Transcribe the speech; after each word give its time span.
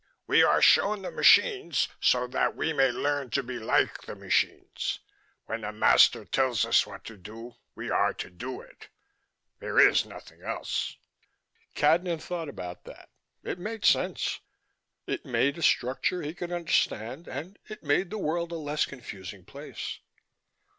"We 0.25 0.41
are 0.41 0.63
shown 0.63 1.03
the 1.03 1.11
machines 1.11 1.87
so 1.99 2.25
that 2.25 2.55
we 2.55 2.73
may 2.73 2.89
learn 2.89 3.29
to 3.29 3.43
be 3.43 3.59
like 3.59 4.01
the 4.07 4.15
machines. 4.15 4.97
When 5.45 5.61
the 5.61 5.71
master 5.71 6.25
tells 6.25 6.65
us 6.65 6.87
what 6.87 7.03
to 7.03 7.17
do, 7.17 7.57
we 7.75 7.91
are 7.91 8.11
to 8.15 8.31
do 8.31 8.61
it. 8.61 8.89
There 9.59 9.77
is 9.77 10.03
nothing 10.03 10.41
else." 10.41 10.97
Cadnan 11.75 12.19
thought 12.19 12.49
about 12.49 12.83
that. 12.85 13.09
It 13.43 13.59
made 13.59 13.85
sense: 13.85 14.39
it 15.05 15.23
made 15.23 15.59
a 15.59 15.61
structure 15.61 16.23
he 16.23 16.33
could 16.33 16.51
understand, 16.51 17.27
and 17.27 17.59
it 17.69 17.83
made 17.83 18.09
the 18.09 18.17
world 18.17 18.51
a 18.51 18.55
less 18.55 18.87
confusing 18.87 19.45
place. 19.45 19.99